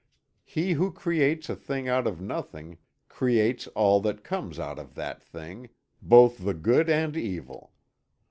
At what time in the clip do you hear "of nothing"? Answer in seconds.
2.07-2.79